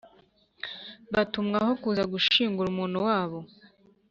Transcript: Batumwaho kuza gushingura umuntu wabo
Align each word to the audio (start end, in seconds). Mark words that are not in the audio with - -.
Batumwaho 1.13 1.71
kuza 1.81 2.03
gushingura 2.13 2.67
umuntu 2.73 2.97
wabo 3.07 3.39